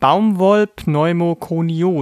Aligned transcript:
Baumwollpneumokoniose 0.00 1.94